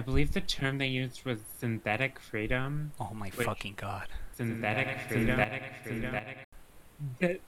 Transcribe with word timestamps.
I 0.00 0.02
believe 0.02 0.32
the 0.32 0.40
term 0.40 0.78
they 0.78 0.86
used 0.86 1.26
was 1.26 1.40
synthetic 1.58 2.18
freedom. 2.18 2.92
Oh 2.98 3.10
my 3.12 3.28
fucking 3.28 3.74
god. 3.76 4.08
Synthetic 4.32 4.98
freedom. 5.06 5.36
Synthetic 5.36 5.62
freedom. 5.84 6.16
The, 7.18 7.40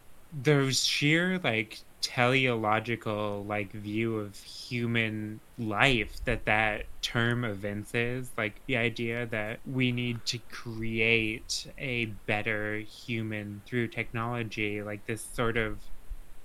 the 0.43 0.71
sheer 0.71 1.41
like 1.43 1.79
teleological 2.03 3.43
like 3.49 3.73
view 3.73 4.19
of 4.19 4.37
human 4.37 5.41
life 5.59 6.23
that 6.27 6.45
that 6.45 6.85
term 7.01 7.43
evinces 7.43 8.31
like 8.37 8.61
the 8.67 8.77
idea 8.77 9.25
that 9.27 9.61
we 9.65 9.91
need 9.91 10.23
to 10.27 10.39
create 10.51 11.67
a 11.79 12.05
better 12.27 12.81
human 12.81 13.63
through 13.65 13.89
technology 13.89 14.83
like 14.83 15.07
this 15.07 15.27
sort 15.33 15.57
of 15.57 15.79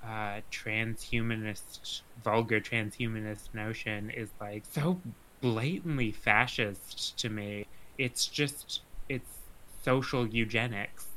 uh, 0.06 0.40
transhumanist 0.52 2.02
vulgar 2.24 2.62
transhumanist 2.62 3.54
notion 3.54 4.10
is 4.12 4.30
like 4.40 4.64
so 4.72 5.02
blatantly 5.42 6.12
fascist 6.12 7.18
to 7.18 7.30
me 7.30 7.66
it's 7.98 8.28
just 8.28 8.82
it's 9.08 9.38
social 9.84 10.28
eugenics 10.28 11.08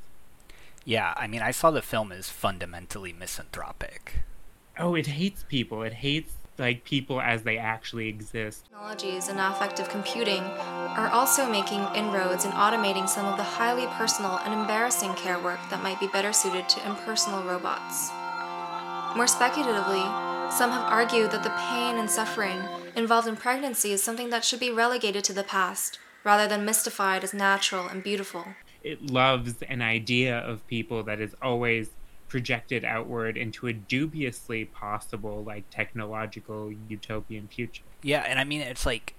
yeah 0.85 1.15
i 1.17 1.27
mean 1.27 1.43
i 1.43 1.51
saw 1.51 1.71
the 1.71 1.83
film 1.83 2.13
as 2.13 2.29
fundamentally 2.29 3.13
misanthropic 3.13 4.21
oh, 4.81 4.95
it 4.95 5.07
hates 5.07 5.45
people. 5.49 5.83
It 5.83 5.93
hates 5.93 6.35
like 6.59 6.85
people 6.85 7.21
as 7.21 7.43
they 7.43 7.59
actually 7.59 8.09
exist. 8.09 8.65
Technologies 8.65 9.29
and 9.29 9.39
affective 9.39 9.89
computing 9.89 10.43
are 10.43 11.09
also 11.09 11.49
making 11.49 11.81
inroads 11.95 12.45
in 12.45 12.51
automating 12.53 13.09
some 13.09 13.27
of 13.27 13.37
the 13.37 13.43
highly 13.43 13.87
personal 13.99 14.39
and 14.39 14.53
embarrassing 14.53 15.15
care 15.15 15.39
work 15.39 15.61
that 15.71 15.83
might 15.83 16.01
be 16.01 16.09
better 16.09 16.33
suited 16.33 16.69
to 16.69 16.87
impersonal 16.87 17.43
robots. 17.45 18.11
More 19.17 19.27
speculatively, 19.27 20.05
some 20.51 20.71
have 20.71 20.93
argued 20.93 21.31
that 21.31 21.43
the 21.43 21.51
pain 21.51 21.97
and 21.97 22.11
suffering 22.11 22.61
involved 22.97 23.29
in 23.29 23.37
pregnancy 23.37 23.93
is 23.93 24.03
something 24.03 24.31
that 24.31 24.45
should 24.45 24.61
be 24.61 24.71
relegated 24.71 25.25
to 25.25 25.33
the 25.33 25.45
past, 25.45 25.99
rather 26.25 26.47
than 26.47 26.65
mystified 26.65 27.25
as 27.25 27.33
natural 27.33 27.87
and 27.87 28.03
beautiful. 28.03 28.45
It 28.83 29.11
loves 29.11 29.63
an 29.69 29.83
idea 29.83 30.39
of 30.39 30.67
people 30.67 31.03
that 31.05 31.21
is 31.21 31.35
always 31.41 31.91
projected 32.29 32.85
outward 32.85 33.37
into 33.37 33.67
a 33.67 33.73
dubiously 33.73 34.65
possible 34.65 35.43
like 35.45 35.69
technological 35.71 36.73
utopian 36.89 37.49
future. 37.49 37.83
Yeah, 38.03 38.25
and 38.27 38.39
I 38.39 38.45
mean 38.45 38.61
it's 38.61 38.87
like 38.87 39.15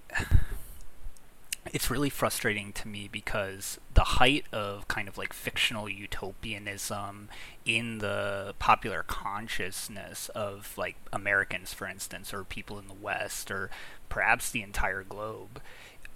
it's 1.72 1.90
really 1.90 2.10
frustrating 2.10 2.72
to 2.72 2.86
me 2.86 3.08
because 3.10 3.78
the 3.94 4.04
height 4.04 4.44
of 4.52 4.86
kind 4.88 5.08
of 5.08 5.16
like 5.16 5.32
fictional 5.32 5.88
utopianism 5.88 7.28
in 7.64 7.98
the 7.98 8.54
popular 8.58 9.02
consciousness 9.06 10.28
of 10.34 10.74
like 10.76 10.96
Americans 11.12 11.72
for 11.72 11.86
instance 11.86 12.34
or 12.34 12.44
people 12.44 12.78
in 12.78 12.88
the 12.88 12.94
west 12.94 13.50
or 13.50 13.70
perhaps 14.08 14.50
the 14.50 14.62
entire 14.62 15.02
globe 15.02 15.60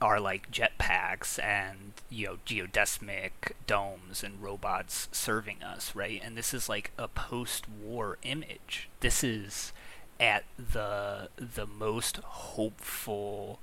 are 0.00 0.20
like 0.20 0.50
jetpacks 0.50 1.42
and 1.42 1.94
you 2.10 2.26
know 2.26 2.36
geodesic 2.44 3.52
domes 3.66 4.22
and 4.22 4.42
robots 4.42 5.08
serving 5.10 5.62
us, 5.62 5.94
right? 5.94 6.20
And 6.22 6.36
this 6.36 6.52
is 6.52 6.68
like 6.68 6.92
a 6.98 7.08
post-war 7.08 8.18
image. 8.22 8.90
This 9.00 9.24
is 9.24 9.72
at 10.20 10.44
the 10.58 11.28
the 11.36 11.66
most 11.66 12.18
hopeful 12.18 13.58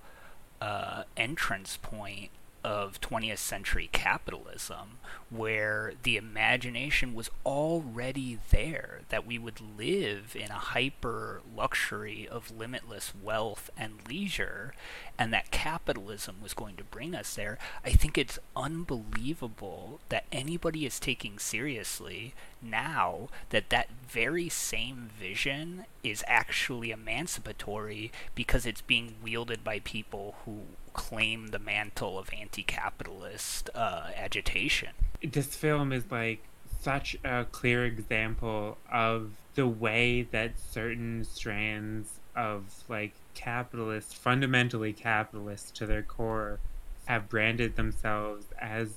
uh, 0.63 1.03
entrance 1.17 1.77
point 1.81 2.29
of 2.63 3.01
20th 3.01 3.39
century 3.39 3.89
capitalism 3.91 4.99
where 5.29 5.93
the 6.03 6.15
imagination 6.15 7.13
was 7.13 7.29
already 7.45 8.39
there 8.51 9.01
that 9.09 9.25
we 9.25 9.37
would 9.37 9.59
live 9.77 10.35
in 10.35 10.49
a 10.49 10.53
hyper 10.53 11.41
luxury 11.55 12.27
of 12.29 12.55
limitless 12.55 13.13
wealth 13.21 13.69
and 13.77 13.93
leisure 14.07 14.73
and 15.17 15.33
that 15.33 15.51
capitalism 15.51 16.37
was 16.41 16.53
going 16.53 16.75
to 16.75 16.83
bring 16.83 17.13
us 17.13 17.35
there. 17.35 17.57
I 17.85 17.91
think 17.91 18.17
it's 18.17 18.39
unbelievable 18.55 19.99
that 20.09 20.25
anybody 20.31 20.85
is 20.85 20.99
taking 20.99 21.39
seriously 21.39 22.33
now 22.61 23.29
that 23.49 23.69
that 23.69 23.89
very 24.07 24.49
same 24.49 25.09
vision 25.19 25.85
is 26.03 26.23
actually 26.27 26.91
emancipatory 26.91 28.11
because 28.35 28.65
it's 28.65 28.81
being 28.81 29.15
wielded 29.21 29.63
by 29.63 29.79
people 29.79 30.35
who 30.45 30.61
claim 30.93 31.47
the 31.47 31.59
mantle 31.59 32.17
of 32.17 32.29
anti-capitalist 32.37 33.69
uh, 33.75 34.09
agitation. 34.15 34.89
This 35.23 35.55
film 35.55 35.91
is 35.91 36.03
like 36.11 36.43
such 36.81 37.15
a 37.23 37.45
clear 37.45 37.85
example 37.85 38.77
of 38.91 39.31
the 39.55 39.67
way 39.67 40.23
that 40.31 40.51
certain 40.59 41.23
strands 41.23 42.19
of 42.35 42.83
like 42.89 43.13
capitalists, 43.33 44.13
fundamentally 44.13 44.93
capitalist 44.93 45.75
to 45.75 45.85
their 45.85 46.01
core, 46.01 46.59
have 47.05 47.29
branded 47.29 47.75
themselves 47.75 48.45
as 48.59 48.95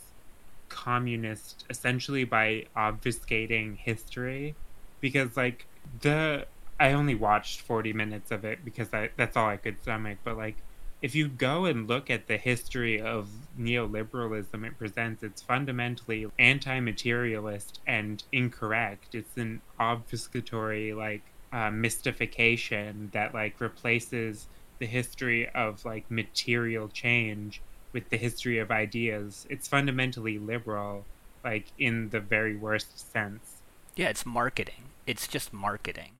communist 0.68 1.64
essentially 1.70 2.24
by 2.24 2.64
obfuscating 2.76 3.76
history 3.76 4.54
because 5.00 5.36
like 5.36 5.64
the 6.00 6.44
I 6.78 6.92
only 6.92 7.14
watched 7.14 7.60
40 7.60 7.92
minutes 7.92 8.30
of 8.30 8.44
it 8.44 8.64
because 8.64 8.92
I, 8.92 9.10
that's 9.16 9.36
all 9.36 9.46
I 9.46 9.56
could 9.56 9.80
stomach 9.82 10.18
but 10.24 10.36
like 10.36 10.56
if 11.02 11.14
you 11.14 11.28
go 11.28 11.66
and 11.66 11.86
look 11.86 12.10
at 12.10 12.26
the 12.26 12.36
history 12.36 13.00
of 13.00 13.28
neoliberalism 13.58 14.66
it 14.66 14.78
presents, 14.78 15.22
it's 15.22 15.42
fundamentally 15.42 16.26
anti 16.38 16.80
materialist 16.80 17.80
and 17.86 18.22
incorrect. 18.32 19.14
It's 19.14 19.36
an 19.36 19.60
obfuscatory, 19.78 20.96
like, 20.96 21.22
uh, 21.52 21.70
mystification 21.70 23.10
that, 23.12 23.34
like, 23.34 23.60
replaces 23.60 24.46
the 24.78 24.86
history 24.86 25.48
of, 25.50 25.84
like, 25.84 26.10
material 26.10 26.88
change 26.88 27.60
with 27.92 28.08
the 28.10 28.16
history 28.16 28.58
of 28.58 28.70
ideas. 28.70 29.46
It's 29.48 29.68
fundamentally 29.68 30.38
liberal, 30.38 31.04
like, 31.44 31.66
in 31.78 32.10
the 32.10 32.20
very 32.20 32.56
worst 32.56 33.12
sense. 33.12 33.62
Yeah, 33.94 34.08
it's 34.08 34.26
marketing. 34.26 34.90
It's 35.06 35.28
just 35.28 35.52
marketing. 35.52 36.15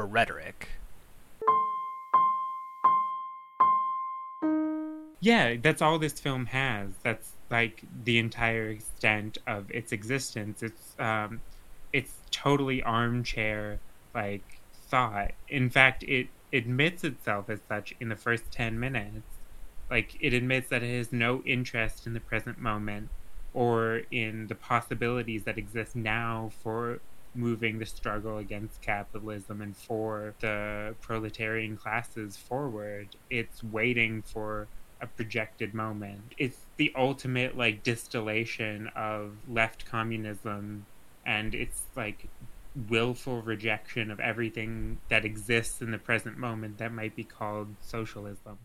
Or 0.00 0.06
rhetoric. 0.06 0.68
Yeah, 5.20 5.56
that's 5.62 5.82
all 5.82 5.98
this 5.98 6.18
film 6.18 6.46
has. 6.46 6.92
That's 7.02 7.32
like 7.50 7.82
the 8.04 8.18
entire 8.18 8.70
extent 8.70 9.36
of 9.46 9.70
its 9.70 9.92
existence. 9.92 10.62
It's 10.62 10.94
um, 10.98 11.42
it's 11.92 12.14
totally 12.30 12.82
armchair 12.82 13.78
like 14.14 14.60
thought. 14.88 15.32
In 15.48 15.68
fact, 15.68 16.02
it 16.04 16.28
admits 16.52 17.04
itself 17.04 17.50
as 17.50 17.60
such 17.68 17.94
in 18.00 18.08
the 18.08 18.16
first 18.16 18.50
ten 18.50 18.80
minutes. 18.80 19.26
Like 19.90 20.16
it 20.20 20.32
admits 20.32 20.70
that 20.70 20.82
it 20.82 20.96
has 20.96 21.12
no 21.12 21.42
interest 21.44 22.06
in 22.06 22.14
the 22.14 22.20
present 22.20 22.58
moment 22.58 23.10
or 23.52 24.02
in 24.10 24.46
the 24.46 24.54
possibilities 24.54 25.42
that 25.42 25.58
exist 25.58 25.94
now 25.94 26.50
for 26.62 27.00
moving 27.34 27.78
the 27.78 27.86
struggle 27.86 28.38
against 28.38 28.82
capitalism 28.82 29.60
and 29.60 29.76
for 29.76 30.34
the 30.40 30.94
proletarian 31.00 31.76
classes 31.76 32.36
forward. 32.36 33.08
It's 33.28 33.62
waiting 33.62 34.22
for 34.22 34.68
a 35.00 35.06
projected 35.06 35.74
moment. 35.74 36.34
It's 36.38 36.58
the 36.76 36.92
ultimate 36.96 37.56
like 37.56 37.82
distillation 37.82 38.90
of 38.94 39.32
left 39.48 39.86
communism 39.86 40.86
and 41.24 41.54
it's 41.54 41.82
like 41.96 42.28
willful 42.88 43.42
rejection 43.42 44.10
of 44.10 44.20
everything 44.20 44.98
that 45.08 45.24
exists 45.24 45.80
in 45.80 45.90
the 45.90 45.98
present 45.98 46.38
moment 46.38 46.78
that 46.78 46.92
might 46.92 47.16
be 47.16 47.24
called 47.24 47.68
socialism. 47.80 48.58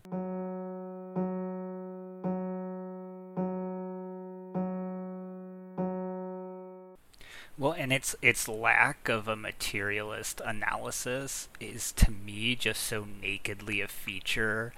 Well, 7.58 7.72
and 7.72 7.90
its 7.90 8.14
its 8.20 8.48
lack 8.48 9.08
of 9.08 9.28
a 9.28 9.36
materialist 9.36 10.42
analysis 10.44 11.48
is 11.58 11.90
to 11.92 12.10
me 12.10 12.54
just 12.54 12.82
so 12.82 13.06
nakedly 13.22 13.80
a 13.80 13.88
feature 13.88 14.74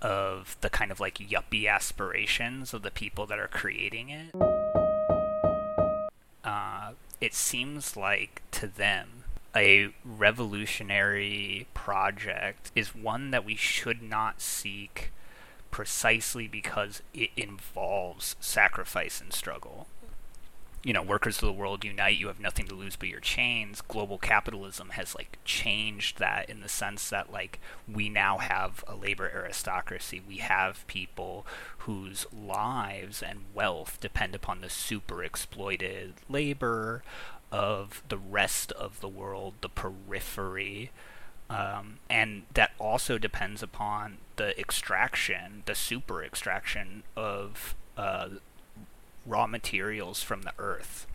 of 0.00 0.56
the 0.62 0.70
kind 0.70 0.90
of 0.90 0.98
like 0.98 1.18
yuppie 1.18 1.68
aspirations 1.68 2.72
of 2.72 2.80
the 2.82 2.90
people 2.90 3.26
that 3.26 3.38
are 3.38 3.48
creating 3.48 4.08
it. 4.08 4.34
Uh, 6.42 6.92
it 7.20 7.34
seems 7.34 7.98
like 7.98 8.40
to 8.52 8.66
them 8.66 9.24
a 9.54 9.92
revolutionary 10.02 11.66
project 11.74 12.72
is 12.74 12.94
one 12.94 13.30
that 13.30 13.44
we 13.44 13.56
should 13.56 14.02
not 14.02 14.40
seek 14.40 15.10
precisely 15.70 16.48
because 16.48 17.02
it 17.12 17.28
involves 17.36 18.36
sacrifice 18.40 19.20
and 19.20 19.34
struggle 19.34 19.86
you 20.84 20.92
know, 20.92 21.02
workers 21.02 21.36
of 21.36 21.46
the 21.46 21.52
world 21.52 21.84
unite, 21.84 22.18
you 22.18 22.26
have 22.26 22.40
nothing 22.40 22.66
to 22.66 22.74
lose 22.74 22.96
but 22.96 23.08
your 23.08 23.20
chains. 23.20 23.80
Global 23.82 24.18
capitalism 24.18 24.90
has 24.90 25.14
like 25.14 25.38
changed 25.44 26.18
that 26.18 26.50
in 26.50 26.60
the 26.60 26.68
sense 26.68 27.08
that 27.10 27.32
like 27.32 27.60
we 27.86 28.08
now 28.08 28.38
have 28.38 28.82
a 28.88 28.96
labor 28.96 29.30
aristocracy. 29.32 30.20
We 30.26 30.38
have 30.38 30.86
people 30.88 31.46
whose 31.78 32.26
lives 32.32 33.22
and 33.22 33.44
wealth 33.54 33.98
depend 34.00 34.34
upon 34.34 34.60
the 34.60 34.70
super 34.70 35.22
exploited 35.22 36.14
labor 36.28 37.02
of 37.52 38.02
the 38.08 38.18
rest 38.18 38.72
of 38.72 39.00
the 39.00 39.08
world, 39.08 39.54
the 39.60 39.68
periphery. 39.68 40.90
Um, 41.48 41.98
and 42.08 42.44
that 42.54 42.72
also 42.78 43.18
depends 43.18 43.62
upon 43.62 44.18
the 44.36 44.58
extraction, 44.58 45.62
the 45.66 45.74
super 45.74 46.24
extraction 46.24 47.02
of 47.14 47.74
uh, 47.96 48.28
raw 49.26 49.46
materials 49.46 50.22
from 50.22 50.42
the 50.42 50.52
earth. 50.58 51.06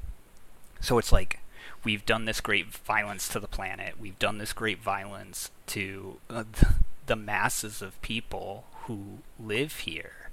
So 0.80 0.98
it's 0.98 1.12
like 1.12 1.40
we've 1.84 2.06
done 2.06 2.26
this 2.26 2.42
great 2.42 2.68
violence 2.68 3.28
to 3.30 3.40
the 3.40 3.48
planet, 3.48 4.00
we've 4.00 4.20
done 4.20 4.38
this 4.38 4.54
great 4.54 4.82
violence 4.82 5.52
to 5.68 6.18
uh, 6.30 6.44
the 7.06 7.16
masses 7.16 7.82
of 7.82 8.02
people 8.02 8.66
who 8.84 9.20
live 9.40 9.80
here 9.80 10.30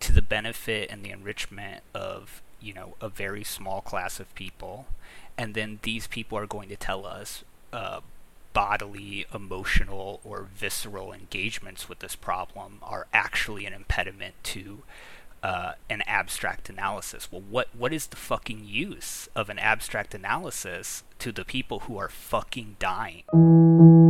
to 0.00 0.12
the 0.12 0.22
benefit 0.22 0.90
and 0.90 1.02
the 1.02 1.10
enrichment 1.10 1.82
of 1.94 2.42
you 2.60 2.72
know 2.72 2.94
a 3.00 3.08
very 3.08 3.44
small 3.44 3.80
class 3.80 4.20
of 4.20 4.32
people 4.34 4.86
and 5.36 5.54
then 5.54 5.78
these 5.82 6.06
people 6.06 6.36
are 6.38 6.46
going 6.46 6.68
to 6.68 6.76
tell 6.76 7.06
us 7.06 7.44
uh, 7.72 8.00
bodily 8.52 9.26
emotional 9.32 10.20
or 10.24 10.48
visceral 10.54 11.12
engagements 11.12 11.88
with 11.88 12.00
this 12.00 12.16
problem 12.16 12.78
are 12.82 13.06
actually 13.12 13.66
an 13.66 13.72
impediment 13.72 14.34
to 14.42 14.82
uh, 15.42 15.72
an 15.88 16.02
abstract 16.06 16.68
analysis. 16.68 17.30
Well, 17.30 17.42
what 17.42 17.68
what 17.76 17.92
is 17.92 18.08
the 18.08 18.16
fucking 18.16 18.64
use 18.64 19.28
of 19.34 19.48
an 19.48 19.58
abstract 19.58 20.14
analysis 20.14 21.04
to 21.20 21.32
the 21.32 21.44
people 21.44 21.80
who 21.80 21.98
are 21.98 22.08
fucking 22.08 22.76
dying? 22.78 24.07